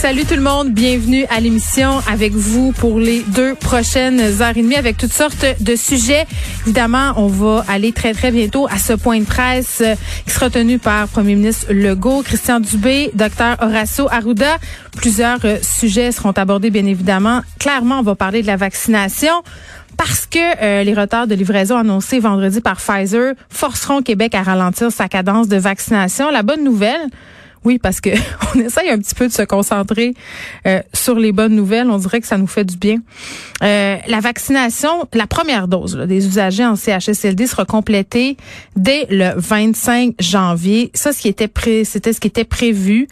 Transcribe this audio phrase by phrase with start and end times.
[0.00, 4.62] Salut tout le monde, bienvenue à l'émission avec vous pour les deux prochaines heures et
[4.62, 6.24] demie avec toutes sortes de sujets.
[6.62, 9.94] Évidemment, on va aller très très bientôt à ce point de presse euh,
[10.24, 14.56] qui sera tenu par Premier ministre Legault, Christian Dubé, Dr Horacio Arruda.
[14.96, 17.42] Plusieurs euh, sujets seront abordés bien évidemment.
[17.58, 19.42] Clairement, on va parler de la vaccination
[19.98, 24.90] parce que euh, les retards de livraison annoncés vendredi par Pfizer forceront Québec à ralentir
[24.90, 26.30] sa cadence de vaccination.
[26.30, 27.10] La bonne nouvelle,
[27.64, 28.10] oui, parce que
[28.54, 30.14] on essaye un petit peu de se concentrer
[30.66, 31.90] euh, sur les bonnes nouvelles.
[31.90, 32.98] On dirait que ça nous fait du bien.
[33.62, 38.36] Euh, la vaccination, la première dose des usagers en CHSLD sera complétée
[38.76, 40.90] dès le 25 janvier.
[40.94, 43.08] Ça, ce qui était pré c'était ce qui était prévu.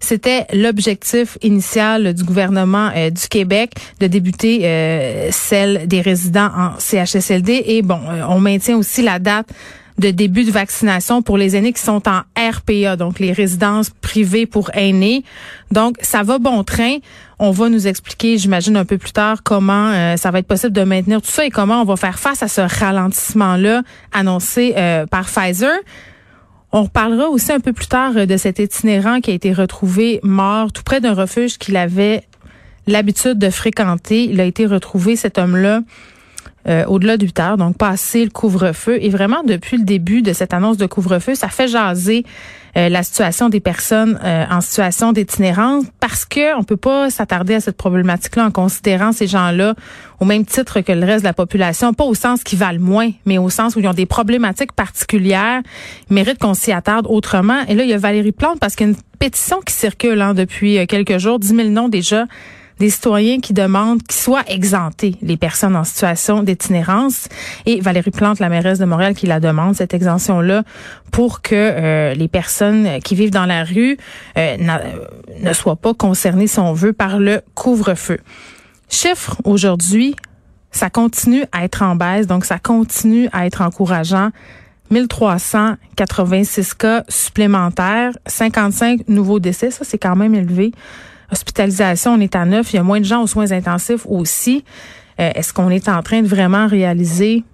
[0.00, 4.62] C'était l'objectif initial du gouvernement euh, du Québec de débuter
[5.30, 7.62] celle des résidents en CHSLD.
[7.66, 9.46] Et bon, on maintient aussi la date
[9.98, 14.46] de début de vaccination pour les aînés qui sont en RPA, donc les résidences privées
[14.46, 15.24] pour aînés.
[15.70, 16.98] Donc, ça va bon train.
[17.38, 20.72] On va nous expliquer, j'imagine, un peu plus tard comment euh, ça va être possible
[20.72, 23.82] de maintenir tout ça et comment on va faire face à ce ralentissement-là
[24.12, 25.76] annoncé euh, par Pfizer.
[26.74, 30.20] On reparlera aussi un peu plus tard euh, de cet itinérant qui a été retrouvé
[30.22, 32.24] mort tout près d'un refuge qu'il avait
[32.86, 34.24] l'habitude de fréquenter.
[34.24, 35.80] Il a été retrouvé, cet homme-là,
[36.68, 38.98] euh, au-delà de 8 heures, donc passer le couvre-feu.
[39.00, 42.24] Et vraiment, depuis le début de cette annonce de couvre-feu, ça fait jaser
[42.76, 47.54] euh, la situation des personnes euh, en situation d'itinérance parce que on peut pas s'attarder
[47.54, 49.74] à cette problématique-là en considérant ces gens-là
[50.20, 53.10] au même titre que le reste de la population, pas au sens qu'ils valent moins,
[53.26, 55.62] mais au sens où ils ont des problématiques particulières,
[56.08, 57.60] méritent qu'on s'y attarde autrement.
[57.68, 60.22] Et là, il y a Valérie Plante parce qu'il y a une pétition qui circule
[60.22, 62.26] hein, depuis quelques jours, 10 000 noms déjà
[62.78, 67.28] des citoyens qui demandent qu'ils soient exemptés, les personnes en situation d'itinérance.
[67.66, 70.64] Et Valérie Plante, la mairesse de Montréal, qui la demande, cette exemption-là,
[71.10, 73.96] pour que euh, les personnes qui vivent dans la rue
[74.38, 74.56] euh,
[75.40, 78.18] ne soient pas concernées, si on veut, par le couvre-feu.
[78.88, 80.16] Chiffre aujourd'hui,
[80.70, 84.30] ça continue à être en baisse, donc ça continue à être encourageant.
[84.90, 90.72] 1386 cas supplémentaires, 55 nouveaux décès, ça c'est quand même élevé
[91.32, 92.72] hospitalisation, on est à neuf.
[92.72, 94.64] Il y a moins de gens aux soins intensifs aussi.
[95.18, 97.44] Euh, est-ce qu'on est en train de vraiment réaliser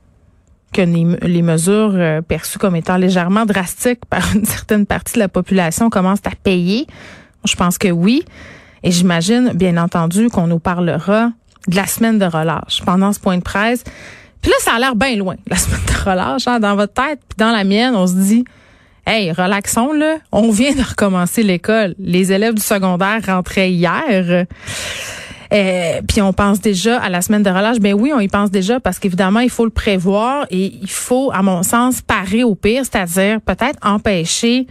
[0.72, 5.28] que les, mesures euh, perçues comme étant légèrement drastiques par une certaine partie de la
[5.28, 6.86] population commencent à payer?
[7.44, 8.22] Je pense que oui.
[8.82, 11.30] Et j'imagine, bien entendu, qu'on nous parlera
[11.68, 13.82] de la semaine de relâche pendant ce point de presse.
[14.42, 16.46] Puis là, ça a l'air bien loin, la semaine de relâche.
[16.46, 16.60] Hein?
[16.60, 18.44] Dans votre tête, puis dans la mienne, on se dit,
[19.10, 20.18] Hey, relaxons là.
[20.32, 21.94] On vient de recommencer l'école.
[21.98, 24.44] Les élèves du secondaire rentraient hier.
[25.50, 27.78] Euh, puis on pense déjà à la semaine de relâche.
[27.78, 31.30] Ben oui, on y pense déjà parce qu'évidemment, il faut le prévoir et il faut,
[31.32, 34.66] à mon sens, parer au pire, c'est-à-dire peut-être empêcher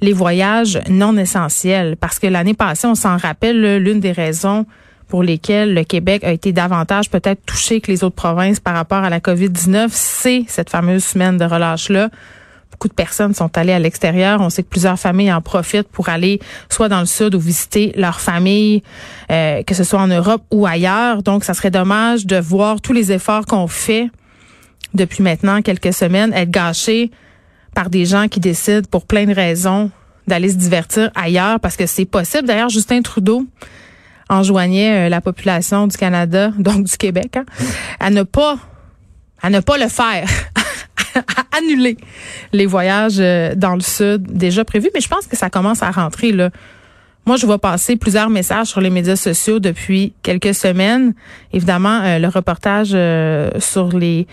[0.00, 1.96] les voyages non essentiels.
[1.96, 4.64] Parce que l'année passée, on s'en rappelle, l'une des raisons
[5.08, 9.02] pour lesquelles le Québec a été davantage peut-être touché que les autres provinces par rapport
[9.02, 12.10] à la COVID-19, c'est cette fameuse semaine de relâche-là
[12.82, 14.40] beaucoup de personnes sont allées à l'extérieur.
[14.40, 17.92] On sait que plusieurs familles en profitent pour aller soit dans le sud ou visiter
[17.94, 18.82] leur famille,
[19.30, 21.22] euh, que ce soit en Europe ou ailleurs.
[21.22, 24.10] Donc, ça serait dommage de voir tous les efforts qu'on fait
[24.94, 27.12] depuis maintenant quelques semaines être gâchés
[27.72, 29.92] par des gens qui décident pour plein de raisons
[30.26, 32.48] d'aller se divertir ailleurs parce que c'est possible.
[32.48, 33.46] D'ailleurs, Justin Trudeau
[34.28, 37.44] enjoignait euh, la population du Canada, donc du Québec, hein,
[38.00, 38.56] à ne pas
[39.40, 40.28] à ne pas le faire,
[41.16, 41.96] à annuler
[42.52, 45.90] les voyages euh, dans le sud déjà prévus, mais je pense que ça commence à
[45.90, 46.50] rentrer là.
[47.24, 51.14] Moi, je vois passer plusieurs messages sur les médias sociaux depuis quelques semaines.
[51.52, 54.26] Évidemment, euh, le reportage euh, sur les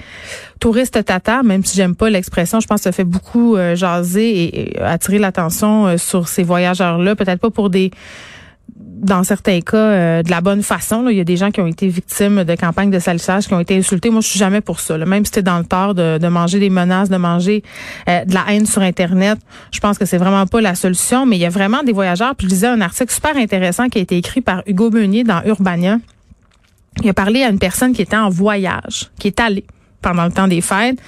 [0.59, 4.81] touristes tatars, même si j'aime pas l'expression, je pense que ça fait beaucoup jaser et,
[4.81, 7.15] attirer l'attention sur ces voyageurs-là.
[7.15, 7.91] Peut-être pas pour des
[9.01, 11.07] dans certains cas, euh, de la bonne façon.
[11.09, 13.59] Il y a des gens qui ont été victimes de campagnes de salissage, qui ont
[13.59, 14.09] été insultés.
[14.09, 14.97] Moi, je suis jamais pour ça.
[14.97, 17.63] Même si tu dans le tort de, de, manger des menaces, de manger
[18.07, 19.39] euh, de la haine sur Internet,
[19.71, 21.25] je pense que c'est vraiment pas la solution.
[21.25, 22.35] Mais il y a vraiment des voyageurs.
[22.35, 25.41] Puis je lisais un article super intéressant qui a été écrit par Hugo Meunier dans
[25.45, 25.97] Urbania.
[27.01, 29.65] Il a parlé à une personne qui était en voyage, qui est allée
[30.01, 30.99] pendant le temps des fêtes.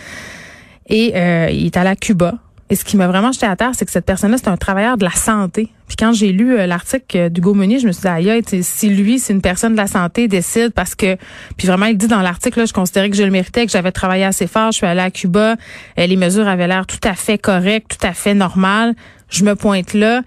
[0.88, 2.36] Et euh, il est allé à Cuba
[2.72, 4.98] et ce qui m'a vraiment jeté à terre, c'est que cette personne-là, c'est un travailleur
[4.98, 5.68] de la santé.
[5.90, 9.20] Puis quand j'ai lu euh, l'article d'Hugo Meunier, je me suis dit, aïe, si lui,
[9.20, 11.18] c'est une personne de la santé, décide parce que...
[11.58, 14.24] Puis vraiment, il dit dans l'article, je considérais que je le méritais, que j'avais travaillé
[14.24, 15.58] assez fort, je suis allée à Cuba,
[16.00, 18.96] euh, les mesures avaient l'air tout à fait correctes, tout à fait normales.
[19.30, 20.22] Je me pointe là.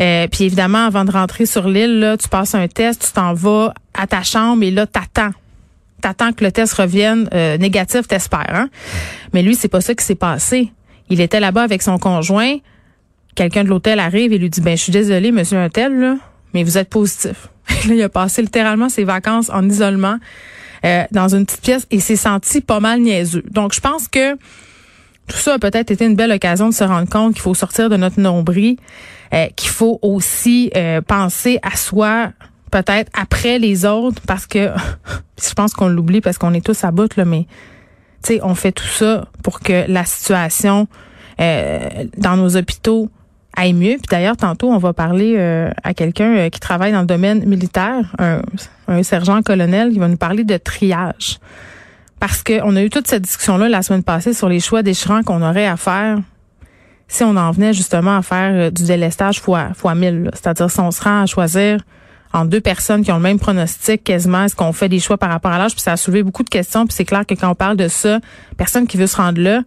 [0.00, 3.74] Euh, puis évidemment, avant de rentrer sur l'île, tu passes un test, tu t'en vas
[3.92, 5.32] à ta chambre et là, t'attends
[6.00, 8.54] t'attends que le test revienne euh, négatif, t'espères.
[8.54, 8.68] Hein?
[9.32, 10.72] Mais lui, c'est pas ça qui s'est passé.
[11.12, 12.56] Il était là-bas avec son conjoint.
[13.34, 16.16] Quelqu'un de l'hôtel arrive et lui dit, ben, je suis désolé, monsieur un tel, là,
[16.54, 17.48] mais vous êtes positif.
[17.84, 20.16] il a passé littéralement ses vacances en isolement
[20.86, 23.44] euh, dans une petite pièce et s'est senti pas mal niaiseux.
[23.50, 24.36] Donc, je pense que
[25.26, 27.90] tout ça a peut-être été une belle occasion de se rendre compte qu'il faut sortir
[27.90, 28.76] de notre nombril,
[29.34, 32.32] euh, qu'il faut aussi euh, penser à soi
[32.70, 34.70] peut-être après les autres parce que
[35.46, 37.46] je pense qu'on l'oublie parce qu'on est tous à bout là mais
[38.22, 40.86] tu sais on fait tout ça pour que la situation
[41.40, 41.78] euh,
[42.16, 43.08] dans nos hôpitaux
[43.56, 43.96] aille mieux.
[43.96, 47.44] Puis d'ailleurs tantôt on va parler euh, à quelqu'un euh, qui travaille dans le domaine
[47.46, 48.42] militaire un,
[48.88, 51.38] un sergent colonel qui va nous parler de triage.
[52.20, 54.82] Parce que on a eu toute cette discussion là la semaine passée sur les choix
[54.82, 56.18] déchirants qu'on aurait à faire
[57.08, 60.90] si on en venait justement à faire du délestage fois fois mille c'est-à-dire si on
[60.90, 61.80] se rend à choisir
[62.32, 64.44] en deux personnes qui ont le même pronostic quasiment.
[64.44, 65.72] Est-ce qu'on fait des choix par rapport à l'âge?
[65.72, 66.86] Puis ça a soulevé beaucoup de questions.
[66.86, 68.20] Puis c'est clair que quand on parle de ça,
[68.56, 69.62] personne qui veut se rendre là.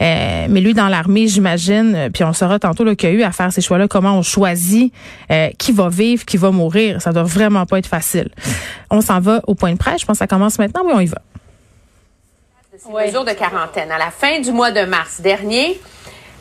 [0.00, 3.22] Euh, mais lui, dans l'armée, j'imagine, euh, puis on saura tantôt qu'il y a eu
[3.22, 4.92] à faire ces choix-là, comment on choisit
[5.30, 7.02] euh, qui va vivre, qui va mourir.
[7.02, 8.30] Ça doit vraiment pas être facile.
[8.90, 10.00] On s'en va au point de presse.
[10.00, 10.82] Je pense que ça commence maintenant.
[10.84, 11.20] Oui, on y va.
[12.86, 13.06] Oui.
[13.06, 13.90] Mesures de quarantaine.
[13.90, 15.80] À la fin du mois de mars dernier,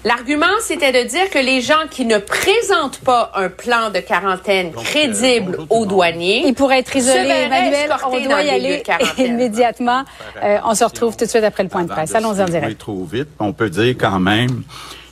[0.07, 4.71] L'argument, c'était de dire que les gens qui ne présentent pas un plan de quarantaine
[4.71, 7.27] crédible aux douaniers, ils pourraient être isolés.
[7.27, 8.83] Emmanuel, on doit y aller
[9.17, 10.05] immédiatement.
[10.41, 12.15] Euh, on se retrouve tout de suite après le point de presse.
[12.15, 12.79] Allons-y en direct.
[12.79, 13.27] trop vite.
[13.39, 14.63] On peut dire quand même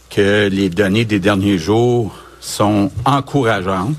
[0.09, 3.97] que les données des derniers jours sont encourageantes.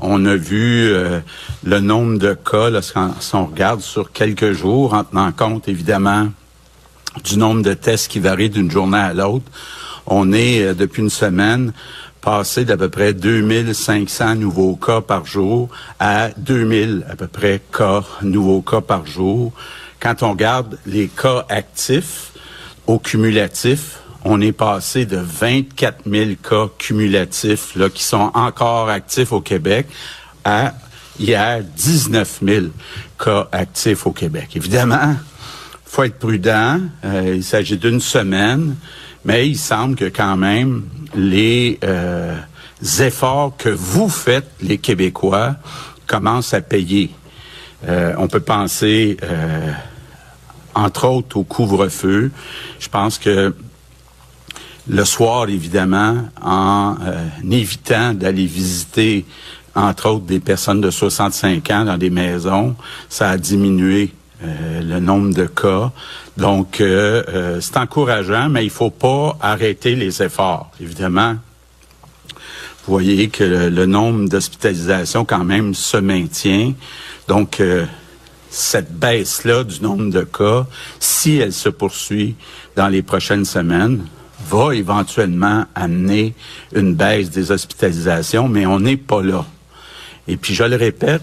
[0.00, 1.18] On a vu euh,
[1.64, 2.94] le nombre de cas, là, si
[3.34, 6.28] on regarde sur quelques jours, en tenant compte évidemment
[7.24, 9.50] du nombre de tests qui varient d'une journée à l'autre
[10.06, 11.72] on est, euh, depuis une semaine,
[12.20, 15.68] passé d'à peu près 2500 nouveaux cas par jour
[15.98, 19.52] à 2000 à peu près cas, nouveaux cas par jour.
[20.00, 22.32] Quand on regarde les cas actifs
[22.86, 29.32] au cumulatif, on est passé de 24 000 cas cumulatifs là, qui sont encore actifs
[29.32, 29.86] au Québec
[30.44, 30.74] à
[31.18, 32.66] hier 19 000
[33.18, 34.50] cas actifs au Québec.
[34.56, 35.16] Évidemment,
[35.84, 36.80] faut être prudent.
[37.04, 38.76] Euh, il s'agit d'une semaine.
[39.24, 40.84] Mais il semble que quand même
[41.14, 42.36] les euh,
[43.00, 45.56] efforts que vous faites, les Québécois,
[46.06, 47.10] commencent à payer.
[47.86, 49.72] Euh, on peut penser, euh,
[50.74, 52.30] entre autres, au couvre-feu.
[52.78, 53.54] Je pense que
[54.88, 56.96] le soir, évidemment, en
[57.48, 59.24] évitant d'aller visiter,
[59.74, 62.74] entre autres, des personnes de 65 ans dans des maisons,
[63.08, 65.92] ça a diminué euh, le nombre de cas.
[66.38, 70.70] Donc, euh, euh, c'est encourageant, mais il faut pas arrêter les efforts.
[70.80, 71.34] Évidemment,
[72.86, 76.72] vous voyez que le, nombre d'hospitalisations quand même se maintient.
[77.28, 77.62] Donc,
[78.48, 80.66] cette baisse-là du nombre de cas,
[80.98, 82.34] si elle se poursuit
[82.76, 84.06] dans les prochaines semaines,
[84.48, 86.34] va éventuellement amener
[86.74, 89.44] une baisse des hospitalisations, mais on n'est pas là.
[90.26, 91.22] Et puis, je le répète,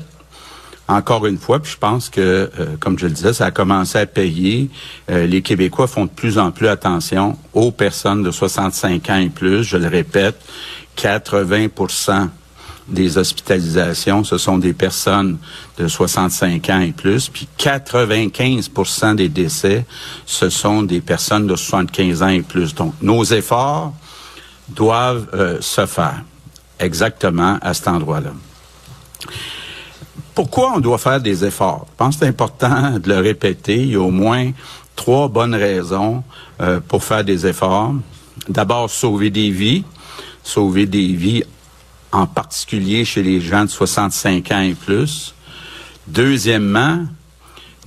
[0.88, 2.22] encore une fois, puis je pense que,
[2.60, 4.70] euh, comme je le disais, ça a commencé à payer.
[5.10, 9.29] Euh, les Québécois font de plus en plus attention aux personnes de 65 ans et
[9.29, 9.63] plus.
[9.63, 10.39] Je le répète,
[10.98, 12.29] 80%
[12.88, 15.38] des hospitalisations, ce sont des personnes
[15.77, 19.86] de 65 ans et plus, puis 95% des décès,
[20.25, 22.74] ce sont des personnes de 75 ans et plus.
[22.74, 23.94] Donc, nos efforts
[24.70, 26.24] doivent euh, se faire
[26.79, 28.32] exactement à cet endroit-là
[30.38, 31.88] pourquoi on doit faire des efforts?
[31.89, 33.77] Je pense que c'est important de le répéter.
[33.77, 34.51] Il y a au moins
[34.96, 36.24] trois bonnes raisons
[36.62, 37.96] euh, pour faire des efforts.
[38.48, 39.84] D'abord, sauver des vies.
[40.44, 41.44] Sauver des vies,
[42.12, 45.34] en particulier chez les gens de 65 ans et plus.
[46.06, 47.00] Deuxièmement,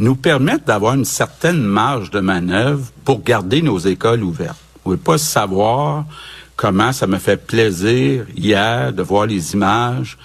[0.00, 4.58] nous permettre d'avoir une certaine marge de manœuvre pour garder nos écoles ouvertes.
[4.84, 6.04] Vous ne pouvez pas savoir
[6.56, 10.18] comment ça me fait plaisir hier de voir les images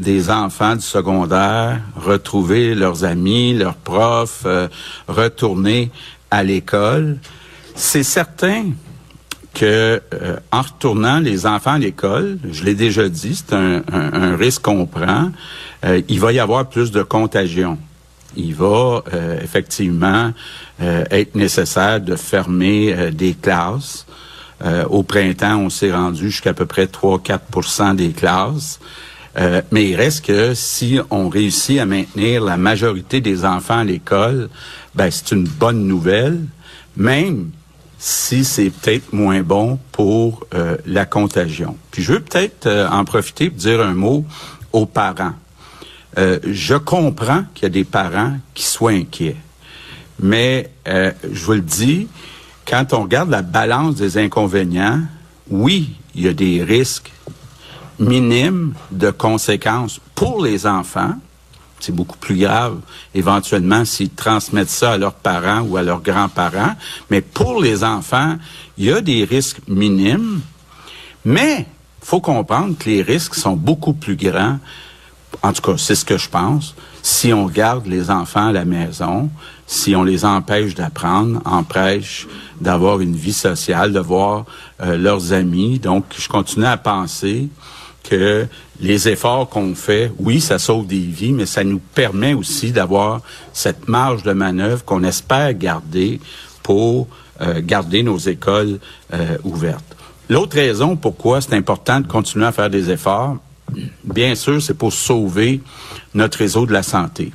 [0.00, 4.66] des enfants du secondaire retrouver leurs amis, leurs profs, euh,
[5.06, 5.90] retourner
[6.30, 7.18] à l'école.
[7.74, 8.70] C'est certain
[9.52, 14.62] que euh, en retournant les enfants à l'école, je l'ai déjà dit, c'est un, risque
[14.62, 15.30] qu'on prend,
[15.84, 17.78] euh, il va y avoir plus de contagion.
[18.36, 19.02] Il va
[19.42, 20.32] effectivement
[20.78, 24.06] être nécessaire de fermer des classes.
[24.88, 28.78] au printemps, on s'est rendu jusqu'à peu près 3-4% des classes.
[29.38, 33.84] Euh, mais il reste que si on réussit à maintenir la majorité des enfants à
[33.84, 34.48] l'école,
[34.94, 36.40] ben c'est une bonne nouvelle,
[36.96, 37.50] même
[37.98, 41.76] si c'est peut-être moins bon pour euh, la contagion.
[41.90, 44.24] Puis je veux peut-être euh, en profiter pour dire un mot
[44.72, 45.34] aux parents.
[46.16, 49.36] je comprends qu'il y a des parents qui soient inquiets,
[50.20, 52.06] mais je vous le dis,
[52.66, 55.00] quand on regarde la balance des inconvénients,
[55.50, 57.10] oui, il y a des risques
[58.00, 61.14] minime de conséquences pour les enfants.
[61.78, 62.78] C'est beaucoup plus grave
[63.14, 66.74] éventuellement s'ils transmettent ça à leurs parents ou à leurs grands-parents.
[67.10, 68.36] Mais pour les enfants,
[68.76, 70.40] il y a des risques minimes.
[71.24, 71.66] Mais
[72.02, 74.58] faut comprendre que les risques sont beaucoup plus grands.
[75.42, 76.74] En tout cas, c'est ce que je pense.
[77.02, 79.30] Si on garde les enfants à la maison,
[79.66, 82.26] si on les empêche d'apprendre, empêche
[82.60, 84.44] d'avoir une vie sociale, de voir
[84.82, 85.78] euh, leurs amis.
[85.78, 87.48] Donc, je continue à penser
[88.10, 88.46] que
[88.80, 93.20] les efforts qu'on fait, oui, ça sauve des vies, mais ça nous permet aussi d'avoir
[93.52, 96.20] cette marge de manœuvre qu'on espère garder
[96.64, 97.06] pour
[97.40, 98.80] euh, garder nos écoles
[99.14, 99.96] euh, ouvertes.
[100.28, 103.36] L'autre raison pourquoi c'est important de continuer à faire des efforts,
[104.02, 105.60] bien sûr, c'est pour sauver
[106.12, 107.32] notre réseau de la santé.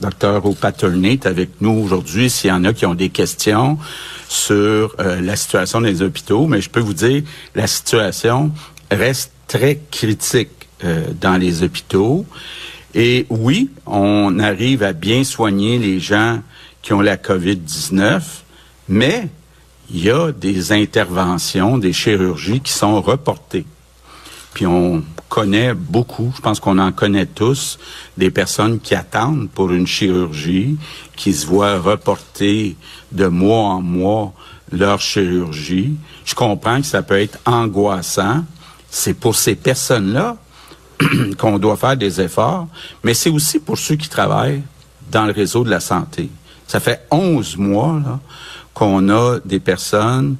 [0.00, 3.78] Docteur O'Patterney est avec nous aujourd'hui s'il y en a qui ont des questions
[4.28, 7.22] sur euh, la situation des hôpitaux, mais je peux vous dire,
[7.54, 8.50] la situation
[8.90, 12.26] reste très critique euh, dans les hôpitaux.
[12.94, 16.40] Et oui, on arrive à bien soigner les gens
[16.82, 18.22] qui ont la COVID-19,
[18.88, 19.28] mais
[19.90, 23.66] il y a des interventions, des chirurgies qui sont reportées.
[24.54, 27.78] Puis on connaît beaucoup, je pense qu'on en connaît tous,
[28.16, 30.76] des personnes qui attendent pour une chirurgie,
[31.16, 32.76] qui se voient reporter
[33.10, 34.32] de mois en mois
[34.70, 35.94] leur chirurgie.
[36.24, 38.44] Je comprends que ça peut être angoissant,
[38.94, 40.36] c'est pour ces personnes-là
[41.38, 42.68] qu'on doit faire des efforts,
[43.02, 44.62] mais c'est aussi pour ceux qui travaillent
[45.10, 46.30] dans le réseau de la santé.
[46.68, 48.00] Ça fait 11 mois
[48.72, 50.36] qu'on a des personnes,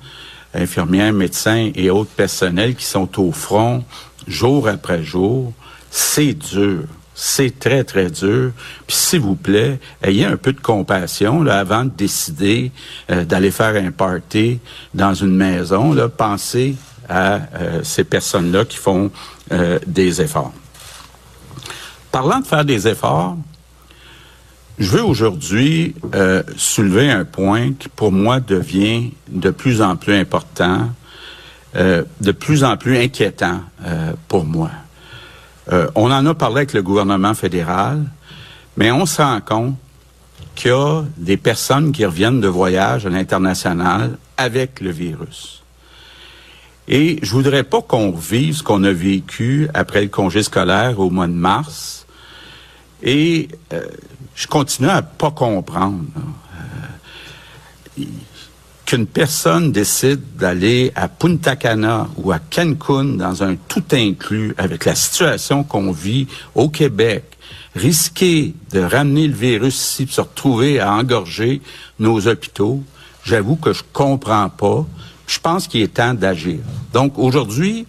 [0.54, 3.84] infirmières, médecins et autres personnels qui sont au front
[4.28, 5.52] jour après jour.
[5.90, 6.84] C'est dur.
[7.12, 8.52] C'est très, très dur.
[8.86, 12.70] Puis s'il vous plaît, ayez un peu de compassion là, avant de décider
[13.10, 14.60] euh, d'aller faire un party
[14.94, 15.92] dans une maison.
[15.92, 16.76] Là, pensez
[17.08, 19.10] à euh, ces personnes-là qui font
[19.52, 20.52] euh, des efforts.
[22.10, 23.36] Parlant de faire des efforts,
[24.78, 30.14] je veux aujourd'hui euh, soulever un point qui pour moi devient de plus en plus
[30.14, 30.90] important,
[31.74, 33.62] de plus en plus inquiétant
[34.28, 34.70] pour moi.
[35.96, 38.04] on en a parlé avec le gouvernement fédéral,
[38.76, 39.74] mais on se rend compte
[40.54, 45.63] qu'il y a des personnes qui reviennent de voyage à l'international avec le virus.
[46.86, 51.10] Et je voudrais pas qu'on revive ce qu'on a vécu après le congé scolaire au
[51.10, 52.06] mois de mars.
[53.02, 53.82] Et euh,
[54.34, 56.04] je continue à pas comprendre
[57.98, 58.04] euh,
[58.84, 64.84] qu'une personne décide d'aller à Punta Cana ou à Cancun dans un tout inclus avec
[64.84, 67.24] la situation qu'on vit au Québec,
[67.74, 71.62] risquer de ramener le virus ici, se retrouver à engorger
[71.98, 72.82] nos hôpitaux.
[73.24, 74.86] J'avoue que je comprends pas.
[75.26, 76.58] Je pense qu'il est temps d'agir.
[76.92, 77.86] Donc aujourd'hui,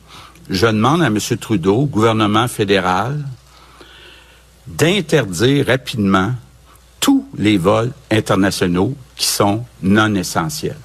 [0.49, 1.19] je demande à M.
[1.39, 3.25] Trudeau, gouvernement fédéral,
[4.67, 6.33] d'interdire rapidement
[6.99, 10.77] tous les vols internationaux qui sont non essentiels.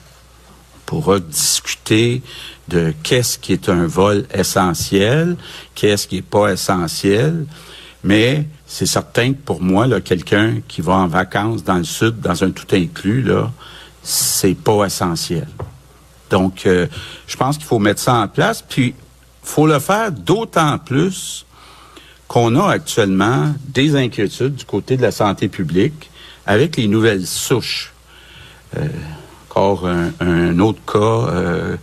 [0.77, 2.23] On pourra discuter
[2.69, 5.37] de qu'est-ce qui est un vol essentiel,
[5.75, 7.47] qu'est-ce qui n'est pas essentiel,
[8.03, 12.43] mais c'est certain que pour moi, quelqu'un qui va en vacances dans le sud, dans
[12.43, 13.51] un tout inclus, là,
[14.03, 15.47] c'est pas essentiel.
[16.31, 16.87] Donc, euh,
[17.27, 18.95] je pense qu'il faut mettre ça en place, puis
[19.43, 21.45] faut le faire d'autant plus
[22.29, 26.11] qu'on a actuellement des inquiétudes du côté de la santé publique
[26.47, 27.93] avec les nouvelles souches.
[28.77, 28.87] Euh,
[29.51, 29.89] encore
[30.21, 31.77] un, autre cas euh,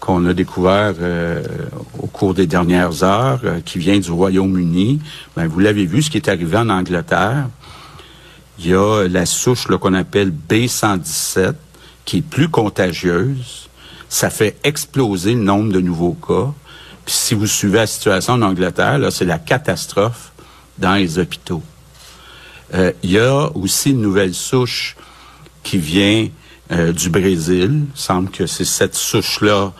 [0.00, 0.94] qu'on a découvert
[2.00, 5.00] au cours des dernières heures, qui vient du Royaume-Uni.
[5.36, 7.46] Ben, vous l'avez vu, ce qui est arrivé en Angleterre.
[8.58, 11.54] Il y a la souche qu'on appelle B117,
[12.04, 13.66] qui est plus contagieuse
[14.08, 16.52] ça fait exploser le nombre de nouveaux cas.
[17.04, 20.32] Puis si vous suivez la situation en Angleterre, là, c'est la catastrophe
[20.78, 21.62] dans les hôpitaux.
[22.74, 24.96] Euh, il y a aussi une nouvelle souche
[25.62, 26.28] qui vient
[26.72, 27.84] euh, du Brésil.
[27.94, 29.72] Il semble que c'est cette souche-là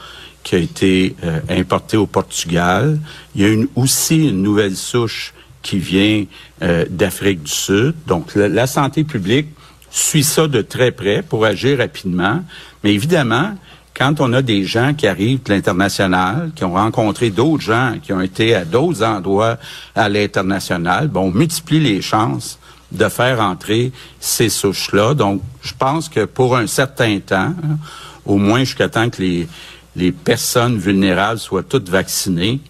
[0.43, 3.01] qui a été euh, importée au Portugal.
[3.35, 6.25] Il y a une, aussi une nouvelle souche qui vient
[6.61, 7.95] d'Afrique du Sud.
[8.07, 9.49] Donc, la, santé publique
[9.91, 12.45] suit ça de très près pour agir rapidement.
[12.85, 13.53] Mais évidemment,
[13.97, 18.13] quand on a des gens qui arrivent de l'international, qui ont rencontré d'autres gens, qui
[18.13, 19.57] ont été à d'autres endroits
[19.95, 22.59] à l'international, on multiplie les chances
[22.93, 25.15] de faire entrer ces souches-là.
[25.15, 27.55] Donc, je pense que pour un certain temps,
[28.27, 29.49] au moins jusqu'à temps que les,
[29.97, 32.61] les personnes vulnérables soient toutes vaccinées,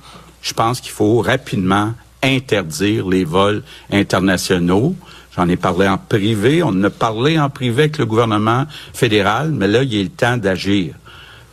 [0.43, 1.93] je pense qu'il faut rapidement
[2.23, 4.95] interdire les vols internationaux.
[5.35, 8.65] J'en ai parlé en privé, on en a parlé en privé avec le gouvernement
[8.95, 10.95] fédéral, mais là, il est le temps d'agir.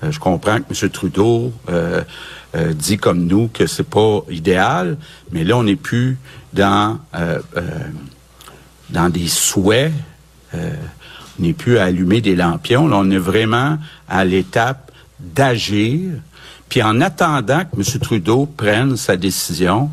[0.03, 0.89] Euh, je comprends que M.
[0.89, 2.01] Trudeau euh,
[2.55, 4.97] euh, dit comme nous que c'est pas idéal,
[5.31, 6.17] mais là, on n'est plus
[6.53, 6.99] dans
[8.89, 9.91] dans des souhaits.
[10.53, 10.57] on
[11.39, 12.87] n'est plus à allumer des lampions.
[12.87, 16.11] Là, on est vraiment à l'étape d'agir.
[16.69, 17.99] Puis en attendant que M.
[17.99, 19.89] Trudeau prenne sa décision,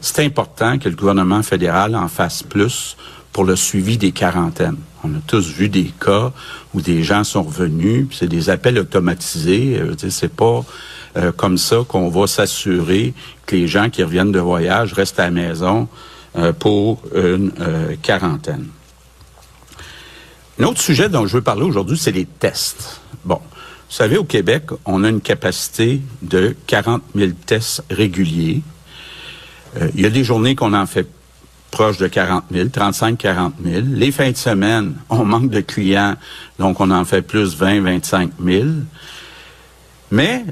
[0.00, 2.96] c'est important que le gouvernement fédéral en fasse plus
[3.38, 4.78] pour le suivi des quarantaines.
[5.04, 6.32] On a tous vu des cas
[6.74, 9.78] où des gens sont revenus, c'est des appels automatisés.
[9.78, 10.64] Euh, c'est pas
[11.16, 13.14] euh, comme ça qu'on va s'assurer
[13.46, 15.86] que les gens qui reviennent de voyage restent à la maison
[16.36, 17.52] euh, pour une
[18.02, 18.66] quarantaine.
[20.58, 23.00] Un autre sujet dont je veux parler aujourd'hui, c'est les tests.
[23.24, 28.62] Bon, vous savez, au Québec, on a une capacité de 40 000 tests réguliers.
[29.94, 31.06] il y a des journées qu'on en fait
[31.70, 33.82] proche de 40 000, 35-40 000.
[33.90, 36.14] Les fins de semaine, on manque de clients,
[36.58, 38.68] donc on en fait plus 20, 25 000.
[40.10, 40.44] Mais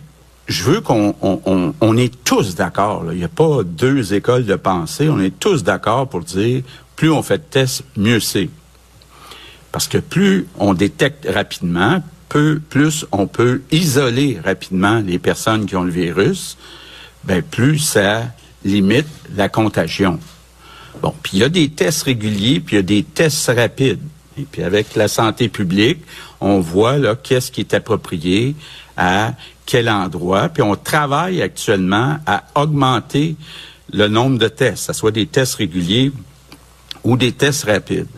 [0.49, 3.05] je veux qu'on on, est tous d'accord.
[3.11, 5.09] Il n'y a pas deux écoles de pensée.
[5.09, 6.63] On est tous d'accord pour dire
[6.95, 8.49] plus on fait de tests, mieux c'est.
[9.73, 15.85] Parce que plus on détecte rapidement, plus on peut isoler rapidement les personnes qui ont
[15.85, 16.57] le virus,
[17.25, 18.25] ben plus ça
[18.65, 20.19] limite la contagion.
[21.03, 24.01] Bon, puis il y a des tests réguliers, puis il y a des tests rapides.
[24.39, 25.99] Et puis avec la santé publique,
[26.41, 28.55] on voit là qu'est-ce qui est approprié
[28.97, 29.33] à
[29.65, 30.49] quel endroit.
[30.49, 33.37] Puis on travaille actuellement à augmenter
[33.93, 36.13] le nombre de tests, que ce soit des tests réguliers
[37.05, 38.09] ou des tests rapides.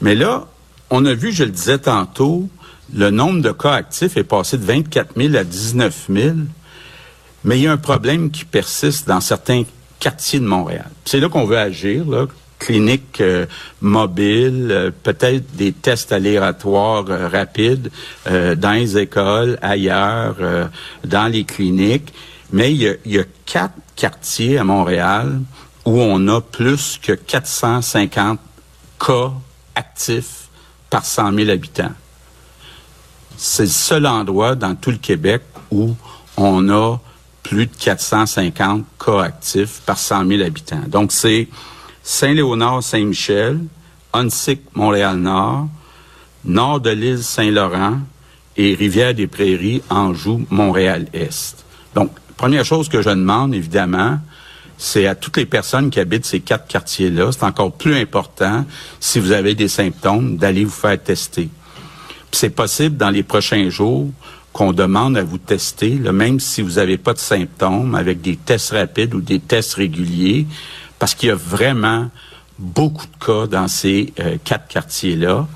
[0.00, 0.46] Mais là,
[0.90, 2.48] on a vu, je le disais tantôt,
[2.92, 6.36] le nombre de cas actifs est passé de 24 000 à 19 000.
[7.44, 9.64] Mais il y a un problème qui persiste dans certains
[10.00, 10.90] quartier de Montréal.
[11.04, 12.26] C'est là qu'on veut agir, là.
[12.58, 13.46] Clinique euh,
[13.82, 17.90] euh, peut-être des tests aléatoires euh, rapides
[18.26, 20.36] dans les écoles, ailleurs,
[21.04, 22.12] dans les cliniques.
[22.52, 25.40] Mais il y, a, il y a quatre quartiers à Montréal
[25.86, 28.38] où on a plus que 450
[28.98, 29.32] cas
[29.74, 30.48] actifs
[30.90, 31.92] par 100 000 habitants.
[33.36, 35.94] C'est le seul endroit dans tout le Québec où
[36.36, 36.98] on a
[37.42, 40.82] plus de 450 cas actifs par 100 000 habitants.
[40.86, 41.48] Donc, c'est
[42.02, 43.60] Saint-Léonard, Saint-Michel,
[44.12, 45.68] Onsic, Montréal-Nord,
[46.44, 48.00] nord de l'île Saint-Laurent
[48.56, 51.64] et Rivière-des-Prairies, Anjou, Montréal-Est.
[51.94, 54.18] Donc, première chose que je demande, évidemment,
[54.76, 58.64] c'est à toutes les personnes qui habitent ces quatre quartiers-là, c'est encore plus important,
[58.98, 61.50] si vous avez des symptômes, d'aller vous faire tester.
[62.32, 64.08] C'est possible dans les prochains jours
[64.52, 68.70] qu'on demande à vous tester, même si vous n'avez pas de symptômes, avec des tests
[68.70, 70.46] rapides ou des tests réguliers,
[70.98, 72.10] parce qu'il y a vraiment
[72.58, 75.46] beaucoup de cas dans ces euh, quatre quartiers-là.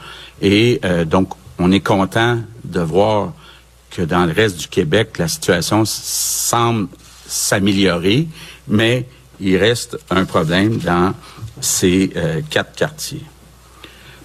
[0.40, 3.32] Et euh, donc, on est content de voir
[3.90, 6.88] que dans le reste du Québec, la situation semble
[7.26, 8.26] s'améliorer,
[8.68, 9.06] mais
[9.40, 11.14] il reste un problème dans
[11.60, 13.24] ces euh, quatre quartiers.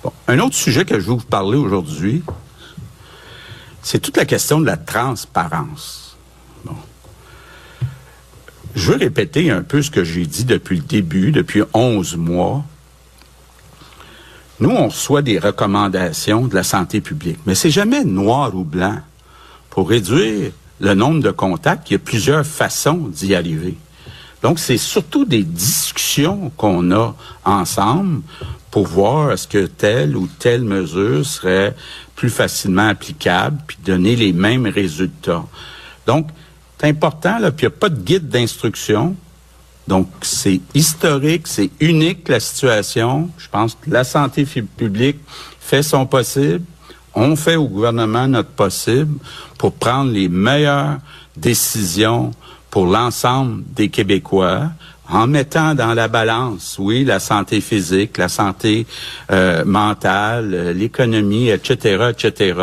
[0.03, 2.23] Bon, un autre sujet que je veux vous parler aujourd'hui,
[3.81, 6.09] c'est toute la question de la transparence.
[8.75, 12.63] Je veux répéter un peu ce que j'ai dit depuis le début, depuis 11 mois.
[14.59, 18.99] Nous, on reçoit des recommandations de la santé publique, mais c'est jamais noir ou blanc.
[19.69, 23.75] Pour réduire le nombre de contacts, il y a plusieurs façons d'y arriver.
[24.43, 28.21] Donc, c'est surtout des discussions qu'on a ensemble
[28.71, 31.75] pour voir est-ce que telle ou telle mesure serait
[32.19, 35.45] plus facilement applicable, puis donner les mêmes résultats.
[36.05, 36.27] Donc,
[36.77, 39.15] c'est important, là, puis il n'y a pas de guide d'instruction.
[39.87, 43.29] Donc, c'est historique, c'est unique la situation.
[43.37, 45.15] Je pense que la santé publique
[45.61, 46.65] fait son possible.
[47.15, 49.17] On fait au gouvernement notre possible
[49.57, 50.97] pour prendre les meilleures
[51.37, 52.31] décisions
[52.69, 54.71] pour l'ensemble des Québécois
[55.09, 58.85] en mettant dans la balance, oui, la santé physique, la santé
[59.31, 62.59] euh, mentale, euh, l'économie, etc., etc.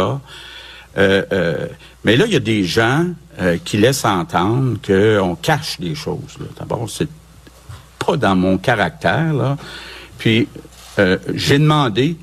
[0.98, 1.66] Euh,
[2.04, 3.06] mais là, il y a des gens
[3.64, 6.38] qui laissent entendre qu'on cache des choses.
[6.58, 7.08] D'abord, c'est
[7.98, 9.34] pas dans mon caractère.
[9.34, 9.58] Là.
[10.16, 10.48] Puis,
[11.34, 12.16] j'ai demandé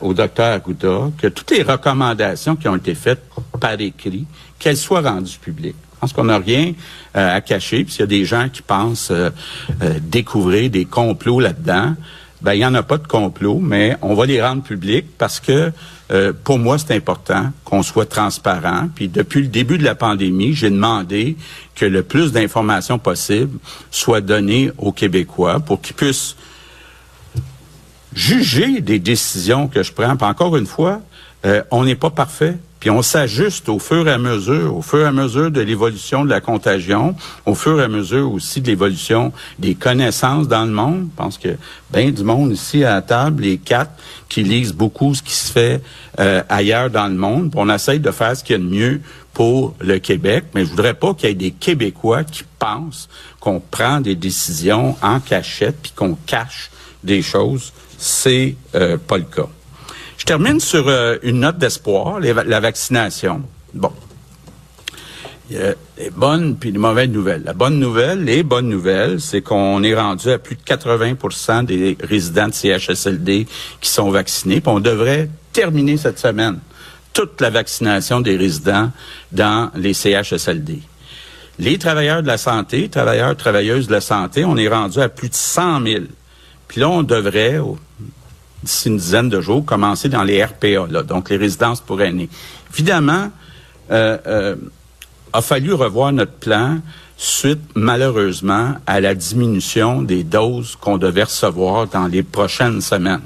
[0.00, 3.22] au docteur Agouda que toutes les recommandations qui ont été faites
[3.60, 4.26] par écrit,
[4.58, 5.76] qu'elles soient rendues publiques.
[5.98, 6.74] Je pense qu'on n'a rien
[7.16, 7.82] euh, à cacher.
[7.82, 9.30] Puis y a des gens qui pensent euh,
[9.82, 11.96] euh, découvrir des complots là-dedans,
[12.40, 15.40] ben il n'y en a pas de complot, mais on va les rendre publics parce
[15.40, 15.72] que
[16.44, 18.88] pour moi, c'est important qu'on soit transparent.
[18.94, 21.36] Puis depuis le début de la pandémie, j'ai demandé
[21.74, 23.58] que le plus d'informations possible
[23.90, 26.36] soit données aux Québécois pour qu'ils puissent
[28.14, 30.16] juger des décisions que je prends.
[30.16, 31.02] Puis encore une fois,
[31.72, 32.56] on n'est pas parfait.
[32.80, 36.24] Puis on s'ajuste au fur et à mesure, au fur et à mesure de l'évolution
[36.24, 40.70] de la contagion, au fur et à mesure aussi de l'évolution des connaissances dans le
[40.70, 41.08] monde.
[41.10, 41.56] Je pense que
[41.92, 43.90] bien du monde ici à la table, les quatre,
[44.28, 45.82] qui lisent beaucoup ce qui se fait
[46.20, 47.52] euh, ailleurs dans le monde.
[47.56, 49.00] on essaye de faire ce qu'il y a de mieux
[49.32, 53.08] pour le Québec, mais je voudrais pas qu'il y ait des Québécois qui pensent
[53.40, 56.70] qu'on prend des décisions en cachette puis qu'on cache
[57.02, 57.72] des choses.
[57.98, 59.48] C'est euh, pas le cas.
[60.18, 63.42] Je termine sur euh, une note d'espoir, la vaccination.
[63.72, 63.92] Bon.
[65.50, 67.42] Il y a des bonnes puis des mauvaises nouvelles.
[67.44, 71.96] La bonne nouvelle, les bonnes nouvelles, c'est qu'on est rendu à plus de 80% des
[72.02, 73.46] résidents de CHSLD
[73.80, 74.60] qui sont vaccinés.
[74.60, 76.58] Puis on devrait terminer cette semaine
[77.14, 78.90] toute la vaccination des résidents
[79.32, 80.80] dans les CHSLD.
[81.58, 85.28] Les travailleurs de la santé, travailleurs, travailleuses de la santé, on est rendu à plus
[85.28, 86.04] de 100 000.
[86.68, 87.58] Puis là, on devrait,
[88.62, 92.28] d'ici une dizaine de jours, commencer dans les RPA, là, donc les résidences pour aînés.
[92.72, 93.30] Évidemment,
[93.90, 94.56] euh, euh,
[95.32, 96.78] a fallu revoir notre plan
[97.16, 103.22] suite, malheureusement, à la diminution des doses qu'on devait recevoir dans les prochaines semaines.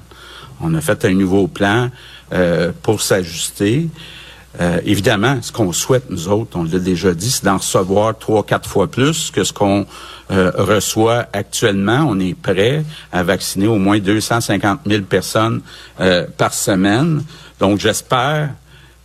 [0.61, 1.90] On a fait un nouveau plan
[2.33, 3.88] euh, pour s'ajuster.
[4.61, 8.45] Euh, évidemment, ce qu'on souhaite, nous autres, on l'a déjà dit, c'est d'en recevoir trois,
[8.45, 9.87] quatre fois plus que ce qu'on
[10.31, 12.05] euh, reçoit actuellement.
[12.07, 15.62] On est prêt à vacciner au moins 250 000 personnes
[16.01, 17.23] euh, par semaine.
[17.61, 18.51] Donc, j'espère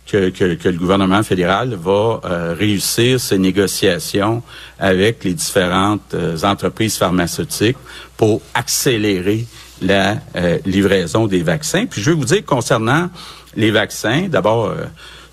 [0.06, 2.20] que, que, le gouvernement fédéral va
[2.58, 4.42] réussir ses négociations
[4.78, 7.76] avec les différentes entreprises pharmaceutiques
[8.16, 9.46] pour accélérer
[9.82, 10.16] la
[10.64, 11.84] livraison des vaccins.
[11.84, 13.10] Puis je vais vous dire concernant
[13.54, 14.72] les vaccins, d'abord,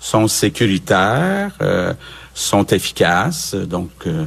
[0.06, 1.92] sont sécuritaires, euh,
[2.32, 3.56] sont efficaces.
[3.56, 4.24] Donc, euh,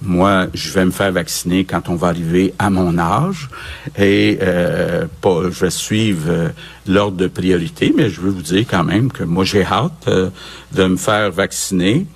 [0.00, 3.50] moi, je vais me faire vacciner quand on va arriver à mon âge
[3.98, 6.52] et euh, pas, je vais suivre
[6.86, 10.84] l'ordre de priorité, mais je veux vous dire quand même que moi, j'ai hâte de
[10.84, 12.06] me faire vacciner.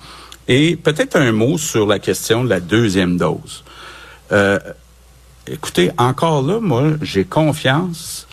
[0.47, 3.63] Et peut-être un mot sur la question de la deuxième dose.
[5.45, 8.27] écoutez, encore là, moi, j'ai confiance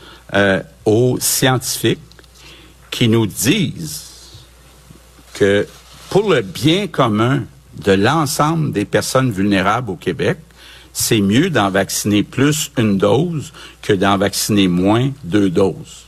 [0.86, 2.00] aux scientifiques
[2.90, 4.09] qui nous disent
[5.40, 5.66] que
[6.11, 7.44] pour le bien commun
[7.83, 10.37] de l'ensemble des personnes vulnérables au Québec,
[10.92, 16.07] c'est mieux d'en vacciner plus une dose que d'en vacciner moins deux doses.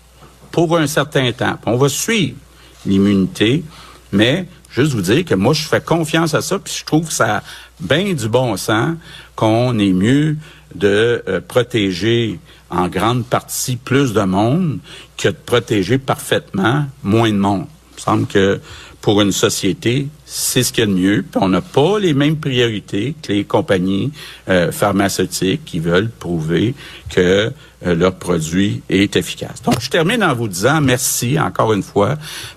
[0.50, 1.56] Pour un certain temps.
[1.64, 2.36] On va suivre
[2.84, 3.64] l'immunité,
[4.12, 7.38] mais juste vous dire que moi, je fais confiance à ça, puis je trouve ça
[7.38, 7.42] a
[7.80, 8.96] bien du bon sens
[9.34, 10.36] qu'on est mieux
[10.74, 14.78] de euh, protéger en grande partie plus de monde
[15.16, 17.66] que de protéger parfaitement moins de monde.
[17.92, 18.60] Il me semble que
[19.02, 21.24] pour une société, c'est ce qu'il y a de mieux.
[21.34, 24.12] On n'a pas les mêmes priorités que les compagnies
[24.48, 26.74] euh, pharmaceutiques qui veulent prouver
[27.10, 27.52] que
[27.84, 29.60] euh, leur produit est efficace.
[29.64, 32.14] Donc, je termine en vous disant merci encore une fois.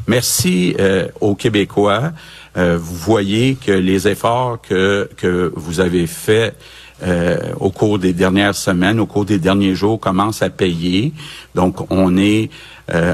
[0.08, 2.14] Merci euh, aux Québécois.
[2.56, 6.56] vous voyez que les efforts que, que vous avez faits
[7.60, 11.12] au cours des dernières semaines, au cours des derniers jours, commencent à payer.
[11.54, 12.50] Donc, on est,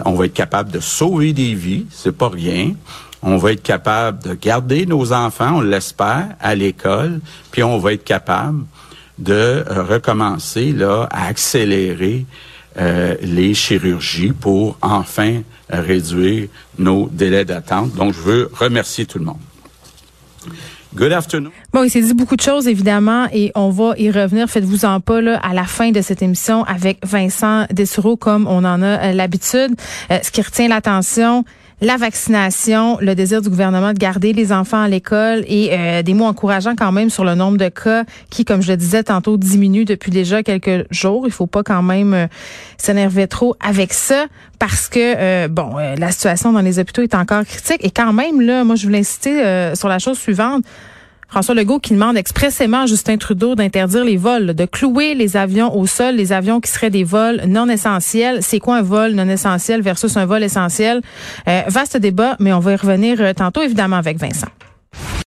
[0.06, 2.76] on va être capable de sauver des vies, c'est pas rien
[3.24, 7.94] on va être capable de garder nos enfants, on l'espère, à l'école, puis on va
[7.94, 8.64] être capable
[9.20, 12.26] de euh, recommencer là à accélérer
[12.80, 16.48] euh, les chirurgies pour enfin réduire
[16.80, 17.94] nos délais d'attente.
[17.94, 19.40] Donc, je veux remercier tout le monde.
[20.94, 21.52] Good afternoon.
[21.72, 24.50] Bon, il s'est dit beaucoup de choses, évidemment, et on va y revenir.
[24.50, 28.82] Faites-vous-en pas là, à la fin de cette émission avec Vincent Dessureau, comme on en
[28.82, 29.76] a euh, l'habitude.
[30.10, 31.46] ce qui retient l'attention,
[31.82, 36.14] la vaccination, le désir du gouvernement de garder les enfants à l'école et euh, des
[36.14, 39.36] mots encourageants quand même sur le nombre de cas qui, comme je le disais tantôt,
[39.36, 41.24] diminue depuis déjà quelques jours.
[41.26, 42.28] Il faut pas quand même euh,
[42.78, 44.28] s'énerver trop avec ça
[44.60, 48.42] parce que euh, bon, la situation dans les hôpitaux est encore critique et quand même
[48.42, 50.64] là, moi je voulais insister sur la chose suivante
[51.32, 55.74] François Legault qui demande expressément à Justin Trudeau d'interdire les vols, de clouer les avions
[55.74, 58.40] au sol, les avions qui seraient des vols non essentiels.
[58.44, 61.02] C'est quoi un vol non essentiel versus un vol essentiel?
[61.48, 64.50] Euh, vaste débat, mais on va y revenir euh, tantôt, évidemment, avec Vincent.